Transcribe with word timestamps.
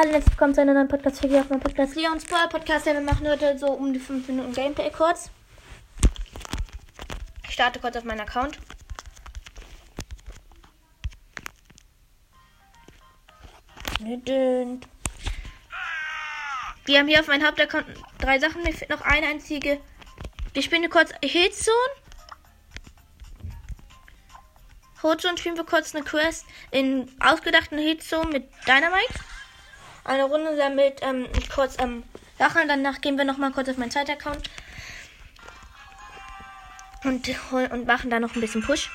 Hallo, 0.00 0.12
herzlich 0.12 0.32
willkommen 0.32 0.54
zu 0.54 0.62
einer 0.62 0.72
neuen 0.72 0.88
Podcast-Folge 0.88 1.40
auf 1.40 1.50
meinem 1.50 1.60
Podcast 1.60 1.94
Leons 1.94 2.24
Ball 2.24 2.48
Podcast. 2.48 2.86
Ja, 2.86 2.94
wir 2.94 3.02
machen 3.02 3.28
heute 3.28 3.58
so 3.58 3.66
um 3.66 3.92
die 3.92 3.98
5 3.98 4.28
Minuten 4.28 4.54
Gameplay 4.54 4.90
kurz. 4.90 5.30
Ich 7.46 7.52
starte 7.52 7.78
kurz 7.80 7.96
auf 7.96 8.04
meinen 8.04 8.20
Account. 8.20 8.58
Wir 13.98 14.80
haben 16.98 17.08
hier 17.08 17.20
auf 17.20 17.26
meinem 17.26 17.46
Hauptaccount 17.46 17.84
drei 18.20 18.38
Sachen. 18.38 18.62
Mir 18.62 18.72
fehlt 18.72 18.88
noch 18.88 19.02
eine 19.02 19.26
einzige. 19.26 19.80
Wir 20.54 20.62
spielen 20.62 20.88
kurz 20.88 21.12
Hitzone. 21.22 21.76
Hotzone 25.02 25.36
spielen 25.36 25.58
wir 25.58 25.64
kurz 25.64 25.94
eine 25.94 26.04
Quest 26.04 26.46
in 26.70 27.14
ausgedachten 27.20 27.76
Hitzone 27.76 28.30
mit 28.30 28.48
Dynamite. 28.66 29.12
Eine 30.04 30.24
Runde 30.24 30.56
damit 30.56 31.00
ähm, 31.02 31.26
kurz 31.54 31.76
ähm, 31.78 32.02
Sachen. 32.38 32.68
Danach 32.68 33.00
gehen 33.00 33.16
wir 33.16 33.24
nochmal 33.24 33.52
kurz 33.52 33.68
auf 33.68 33.76
meinen 33.76 33.90
Zeitaccount. 33.90 34.48
Und, 37.04 37.28
und 37.52 37.86
machen 37.86 38.10
da 38.10 38.20
noch 38.20 38.34
ein 38.34 38.40
bisschen 38.40 38.62
Push. 38.62 38.90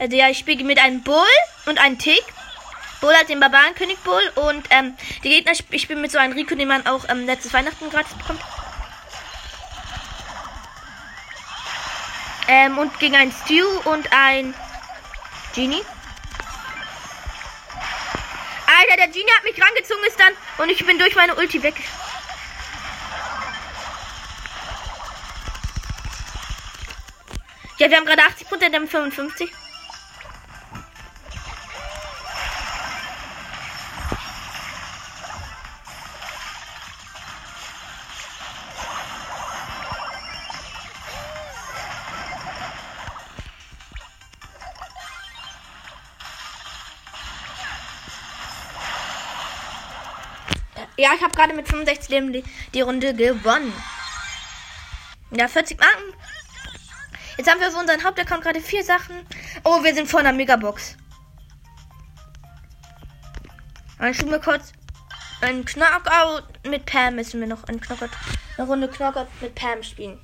Also 0.00 0.16
ja, 0.16 0.30
ich 0.30 0.38
spiele 0.38 0.64
mit 0.64 0.78
einem 0.78 1.02
Bull 1.02 1.36
und 1.66 1.78
einem 1.78 1.98
Tick. 1.98 2.24
Bull 3.02 3.14
hat 3.14 3.28
den 3.28 3.38
Barbarenkönig 3.38 3.98
Bull 3.98 4.22
und 4.34 4.66
ähm, 4.70 4.96
die 5.22 5.28
Gegner, 5.28 5.52
ich 5.52 5.82
spiele 5.82 6.00
mit 6.00 6.10
so 6.10 6.16
einem 6.16 6.32
Rico, 6.32 6.54
den 6.54 6.68
man 6.68 6.86
auch 6.86 7.04
ähm, 7.10 7.26
letztes 7.26 7.52
Weihnachten 7.52 7.90
gratis 7.90 8.14
bekommt. 8.14 8.40
Ähm, 12.48 12.78
und 12.78 12.98
gegen 12.98 13.14
ein 13.14 13.30
Stew 13.30 13.68
und 13.84 14.10
ein 14.10 14.54
Genie. 15.54 15.82
Alter, 18.66 18.96
der 18.96 19.08
Genie 19.08 19.30
hat 19.36 19.44
mich 19.44 19.62
rangezogen 19.62 20.04
ist 20.06 20.18
dann 20.18 20.32
und 20.64 20.70
ich 20.70 20.84
bin 20.86 20.98
durch 20.98 21.14
meine 21.14 21.34
Ulti 21.34 21.62
weg. 21.62 21.74
Ja, 27.76 27.90
wir 27.90 27.98
haben 27.98 28.06
gerade 28.06 28.22
80 28.22 28.48
Prozent, 28.48 28.74
haben 28.74 28.88
55. 28.88 29.59
Ja, 51.00 51.14
ich 51.14 51.22
habe 51.22 51.34
gerade 51.34 51.54
mit 51.54 51.66
65 51.66 52.10
Leben 52.10 52.30
die, 52.30 52.44
die 52.74 52.82
Runde 52.82 53.14
gewonnen. 53.14 53.72
Ja, 55.30 55.48
40 55.48 55.80
Marken. 55.80 56.12
Jetzt 57.38 57.50
haben 57.50 57.58
wir 57.58 57.68
auf 57.68 57.80
unseren 57.80 58.04
Hauptaccount 58.04 58.42
gerade 58.42 58.60
vier 58.60 58.84
Sachen. 58.84 59.16
Oh, 59.64 59.82
wir 59.82 59.94
sind 59.94 60.10
vor 60.10 60.20
einer 60.20 60.34
Megabox. 60.34 60.98
Dann 63.98 64.12
spielen 64.12 64.30
wir 64.30 64.40
kurz 64.40 64.72
ein 65.40 65.64
Knockout 65.64 66.42
mit 66.68 66.84
Pam. 66.84 67.14
Müssen 67.14 67.40
wir 67.40 67.46
noch 67.48 67.64
ein 67.64 67.80
Knockout, 67.80 68.10
eine 68.58 68.66
Runde 68.66 68.88
Knockout 68.88 69.28
mit 69.40 69.54
Pam 69.54 69.82
spielen. 69.82 70.20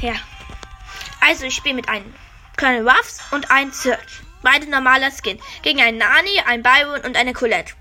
Ja. 0.00 0.14
Also 1.20 1.44
ich 1.44 1.54
spiele 1.54 1.76
mit 1.76 1.88
einem 1.88 2.12
Colonel 2.58 2.88
Ruffs 2.88 3.20
und 3.30 3.52
einem 3.52 3.70
Search. 3.70 4.20
Beide 4.42 4.68
normaler 4.68 5.12
Skin. 5.12 5.40
Gegen 5.62 5.80
einen 5.80 5.98
Nani, 5.98 6.40
einen 6.44 6.64
Byron 6.64 7.02
und 7.02 7.16
eine 7.16 7.32
Colette. 7.32 7.74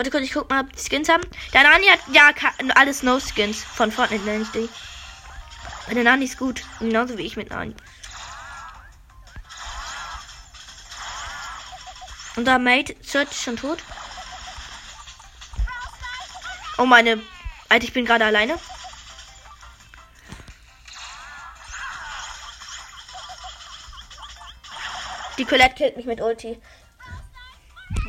Warte 0.00 0.10
kurz, 0.10 0.24
ich 0.24 0.32
guck 0.32 0.48
mal, 0.48 0.62
ob 0.62 0.72
die 0.72 0.82
Skins 0.82 1.10
haben. 1.10 1.22
Der 1.52 1.62
Nani 1.62 1.84
hat 1.84 2.00
ja 2.10 2.32
alles 2.74 3.02
No-Skins. 3.02 3.62
Von 3.62 3.92
Fortnite 3.92 4.24
nenne 4.24 4.44
ich 4.44 4.50
die. 4.50 4.66
Der 5.94 6.02
Nani 6.02 6.24
ist 6.24 6.38
gut. 6.38 6.62
Genauso 6.78 7.18
wie 7.18 7.26
ich 7.26 7.36
mit 7.36 7.50
Nani. 7.50 7.74
Und 12.36 12.46
da 12.46 12.58
Mate 12.58 12.96
Search 13.02 13.34
schon 13.34 13.58
tot. 13.58 13.82
Oh 16.78 16.86
meine. 16.86 17.20
Alter, 17.68 17.84
ich 17.84 17.92
bin 17.92 18.06
gerade 18.06 18.24
alleine. 18.24 18.58
Die 25.36 25.44
Colette 25.44 25.74
killt 25.74 25.98
mich 25.98 26.06
mit 26.06 26.22
Ulti. 26.22 26.58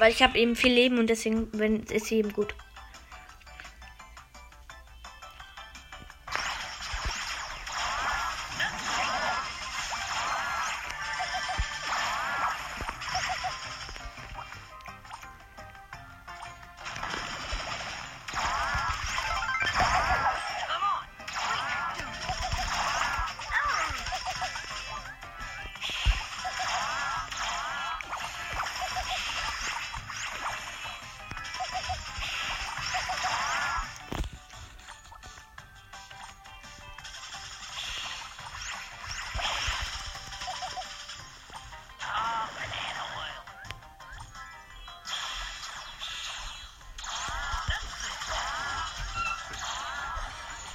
Weil 0.01 0.13
ich 0.13 0.23
habe 0.23 0.35
eben 0.39 0.55
viel 0.55 0.73
Leben 0.73 0.97
und 0.97 1.11
deswegen 1.11 1.51
ist 1.91 2.07
sie 2.07 2.15
eben 2.15 2.33
gut. 2.33 2.55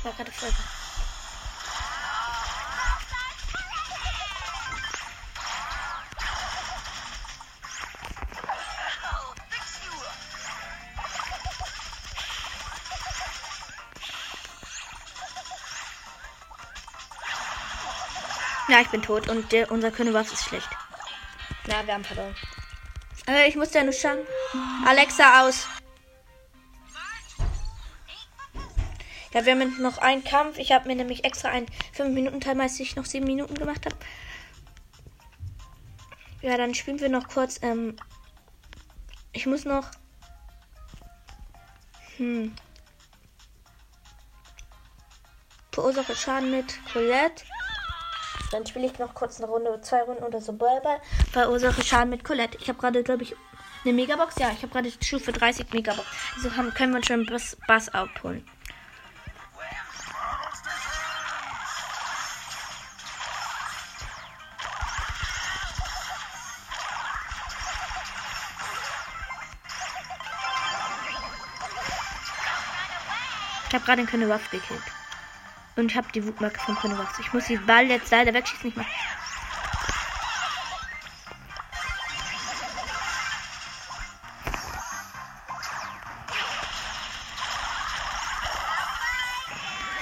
War 0.06 0.12
gerade 0.12 0.30
Folge. 0.30 0.54
Ja, 18.68 18.80
ich 18.80 18.88
bin 18.88 19.02
tot 19.02 19.28
und 19.28 19.52
der, 19.52 19.70
unser 19.70 19.90
Königswaff 19.90 20.32
ist 20.32 20.44
schlecht. 20.44 20.68
Ja, 21.66 21.86
wir 21.86 21.94
haben 21.94 22.04
verloren. 22.04 22.34
Äh, 23.28 23.48
ich 23.48 23.56
muss 23.56 23.72
ja 23.74 23.82
nur 23.82 23.92
schauen. 23.92 24.18
Alexa 24.84 25.46
aus. 25.46 25.68
Ja, 29.36 29.44
wir 29.44 29.52
haben 29.52 29.82
noch 29.82 29.98
einen 29.98 30.24
Kampf. 30.24 30.56
Ich 30.56 30.72
habe 30.72 30.88
mir 30.88 30.94
nämlich 30.94 31.24
extra 31.24 31.50
einen 31.50 31.66
5-Minuten-Teil, 31.94 32.58
als 32.58 32.80
ich 32.80 32.96
noch 32.96 33.04
7 33.04 33.22
Minuten 33.26 33.54
gemacht 33.54 33.84
habe. 33.84 33.94
Ja, 36.40 36.56
dann 36.56 36.72
spielen 36.72 37.00
wir 37.00 37.10
noch 37.10 37.28
kurz. 37.28 37.60
Ähm, 37.60 37.96
ich 39.34 39.44
muss 39.44 39.66
noch. 39.66 39.90
Hm. 42.16 42.54
Verursache 45.70 46.16
Schaden 46.16 46.50
mit 46.50 46.72
Colette. 46.90 47.44
Dann 48.52 48.64
spiele 48.64 48.86
ich 48.86 48.98
noch 48.98 49.12
kurz 49.12 49.38
eine 49.38 49.50
Runde, 49.50 49.78
zwei 49.82 50.00
Runden 50.00 50.24
oder 50.24 50.40
so 50.40 50.54
Ballball. 50.54 50.98
Verursache 51.32 51.84
Schaden 51.84 52.08
mit 52.08 52.24
Colette. 52.24 52.56
Ich 52.58 52.70
habe 52.70 52.78
gerade, 52.78 53.02
glaube 53.02 53.24
ich, 53.24 53.36
eine 53.84 53.92
Megabox. 53.92 54.36
Ja, 54.38 54.50
ich 54.50 54.62
habe 54.62 54.72
gerade 54.72 54.90
Stufe 54.90 55.30
30 55.30 55.70
Megabox. 55.74 56.08
Also 56.36 56.56
haben, 56.56 56.72
können 56.72 56.94
wir 56.94 57.04
schon 57.04 57.26
Bass, 57.26 57.58
Bass 57.66 57.90
abholen. 57.90 58.42
Ich 73.68 73.74
habe 73.74 73.84
gerade 73.84 74.00
einen 74.00 74.08
Königswaff 74.08 74.50
gekillt. 74.50 74.82
Und 75.76 75.90
ich 75.90 75.96
habe 75.96 76.06
die 76.14 76.24
Wutmarke 76.24 76.58
von 76.60 76.76
Königswaff. 76.76 77.18
Ich 77.18 77.32
muss 77.32 77.46
die 77.46 77.56
Ball 77.56 77.86
jetzt 77.86 78.10
leider 78.10 78.32
wegschießen. 78.32 78.66
Nicht 78.66 78.76
mehr. 78.76 78.86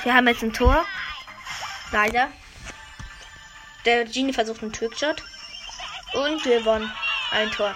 Wir 0.05 0.15
haben 0.15 0.29
jetzt 0.29 0.43
ein 0.43 0.53
Tor. 0.53 0.85
Leider. 1.91 2.29
Der 3.87 4.05
Genie 4.05 4.35
versucht 4.35 4.63
einen 4.63 4.73
Trickshot. 4.73 5.23
Und 6.13 6.45
wir 6.45 6.65
wollen 6.67 6.93
ein 7.31 7.51
Tor. 7.51 7.75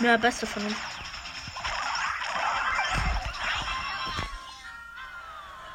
Ja, 0.00 0.16
beste 0.16 0.46
von 0.46 0.64
uns. 0.64 0.76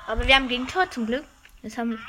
Aber 0.07 0.25
wir 0.27 0.35
haben 0.35 0.47
gegen 0.47 0.67
Tor 0.67 0.89
zum 0.89 1.05
Glück. 1.05 1.25
Jetzt 1.61 1.77
haben 1.77 1.99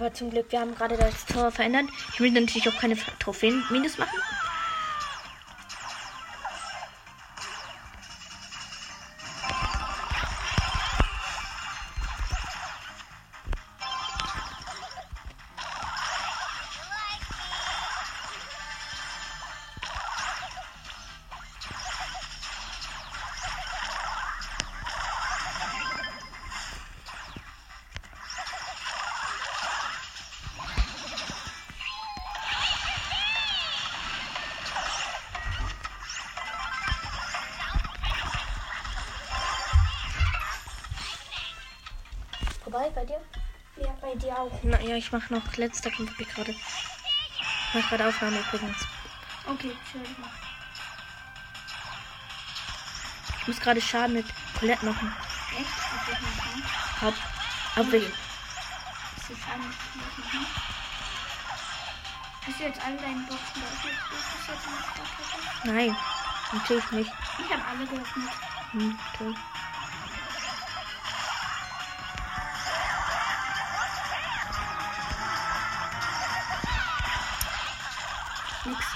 aber 0.00 0.14
zum 0.14 0.30
Glück, 0.30 0.46
wir 0.50 0.60
haben 0.60 0.74
gerade 0.74 0.96
das 0.96 1.26
Tor 1.26 1.50
verändert. 1.50 1.84
Ich 2.14 2.20
will 2.20 2.30
natürlich 2.30 2.68
auch 2.68 2.80
keine 2.80 2.96
Trophäen 3.18 3.62
minus 3.70 3.98
machen. 3.98 4.18
Vorbei 42.70 42.90
bei 42.90 43.04
dir? 43.04 43.20
Ja, 43.76 43.96
bei 44.00 44.14
dir 44.14 44.38
auch. 44.38 44.52
Na 44.62 44.80
ja, 44.80 44.94
ich 44.94 45.10
mache 45.10 45.32
noch 45.34 45.56
letzter 45.56 45.90
Kampf 45.90 46.16
gerade. 46.16 46.52
Ich 46.52 47.74
mache 47.74 47.88
gerade 47.88 48.08
Aufnahme 48.08 48.38
übrigens. 48.38 48.76
Okay, 49.44 49.72
schön. 49.90 50.02
Ich 53.40 53.48
muss 53.48 53.58
gerade 53.60 53.80
Schaden 53.80 54.14
mit 54.14 54.26
Colette 54.58 54.84
machen. 54.84 55.12
Echt? 55.58 55.68
Soll 56.06 56.14
ich 56.14 56.20
machen? 56.20 56.62
Hab. 57.00 57.14
Das 57.74 57.86
alles 57.86 58.04
machen? 59.94 60.46
Hast 62.46 62.60
du 62.60 62.64
jetzt 62.64 62.84
alle 62.84 62.96
deine 62.96 63.20
Boxen 63.20 63.62
geöffnet? 63.62 63.94
Ist 64.12 64.48
das 64.48 64.56
jetzt 65.18 65.64
ein? 65.64 65.74
Nein, 65.74 65.96
natürlich 66.52 66.90
nicht. 66.92 67.12
Ich 67.38 67.52
habe 67.52 67.64
alle 67.64 67.86
geöffnet. 67.86 68.30
Hm, 68.72 68.98
toll. 69.18 69.34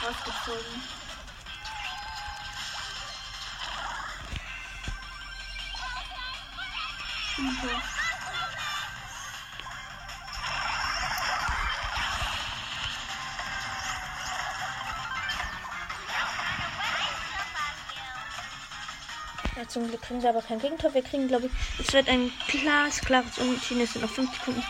Rausgezogen. 0.04 0.82
Okay. 7.36 7.76
Ja, 19.56 19.68
zum 19.68 19.88
Glück 19.88 20.02
kriegen 20.02 20.22
wir 20.22 20.30
aber 20.30 20.42
kein 20.42 20.58
Gegentor. 20.60 20.94
Wir 20.94 21.02
kriegen, 21.02 21.28
glaube 21.28 21.46
ich, 21.46 21.52
es 21.78 21.92
wird 21.92 22.08
ein 22.08 22.32
klares, 22.48 23.00
klares 23.00 23.38
Unentschieden. 23.38 23.82
Es 23.82 23.92
sind 23.92 24.02
noch 24.02 24.10
5 24.10 24.32
Sekunden. 24.32 24.64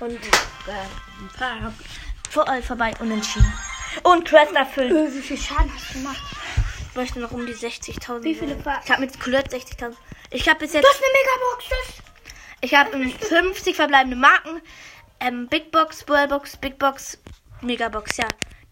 Und 0.00 0.12
äh, 0.16 1.70
vor, 2.30 2.48
äh, 2.48 2.62
vorbei 2.62 2.92
unentschieden. 3.00 3.52
Und 4.02 4.26
Quest 4.28 4.52
erfüllt. 4.52 4.92
Äh, 4.92 5.14
wie 5.14 5.22
viel 5.22 5.38
Schaden 5.38 5.72
hast 5.74 5.90
du 5.90 5.98
gemacht? 5.98 6.22
Ich 6.90 6.96
möchte 6.96 7.20
noch 7.20 7.32
um 7.32 7.46
die 7.46 7.54
60.000. 7.54 8.22
Wie 8.22 8.34
viele 8.34 8.56
Ver- 8.58 8.80
Ich 8.84 8.90
habe 8.90 9.00
mit 9.00 9.18
Colette 9.20 9.56
60.000. 9.56 9.94
Ich 10.30 10.48
habe 10.48 10.58
bis 10.60 10.72
jetzt. 10.72 10.84
Du 10.84 10.88
hast 10.88 11.00
eine 11.02 11.12
Megabox. 11.12 11.64
Das 11.70 12.60
Ich 12.60 12.74
habe 12.74 12.90
ähm, 12.96 13.10
50 13.12 13.76
verbleibende 13.76 14.16
Marken. 14.16 14.60
Ähm, 15.20 15.48
Big 15.48 15.70
Box, 15.70 16.04
Ballbox, 16.04 16.56
Big 16.56 16.78
Box, 16.78 17.18
Megabox, 17.60 18.16
ja. 18.16 18.26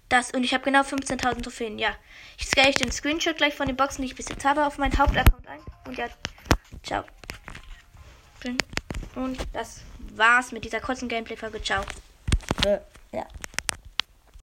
Das 0.08 0.32
und 0.32 0.44
ich 0.44 0.52
habe 0.52 0.64
genau 0.64 0.80
15.000 0.82 1.42
Trophäen, 1.42 1.78
ja. 1.78 1.90
Ich 2.36 2.46
scanne 2.46 2.68
euch 2.68 2.74
den 2.74 2.92
Screenshot 2.92 3.36
gleich 3.36 3.54
von 3.54 3.66
den 3.66 3.76
Boxen, 3.76 4.02
die 4.02 4.08
ich 4.08 4.16
bis 4.16 4.28
jetzt 4.28 4.44
habe, 4.44 4.66
auf 4.66 4.76
meinen 4.76 4.96
Hauptaccount 4.98 5.46
ein. 5.46 5.60
Und 5.86 5.96
ja, 5.96 6.06
ciao. 6.82 7.04
Und 9.14 9.38
das 9.52 9.80
war's 10.16 10.52
mit 10.52 10.64
dieser 10.64 10.80
kurzen 10.80 11.08
Gameplay-Folge. 11.08 11.62
Ciao. 11.62 11.82
ja. 13.12 13.26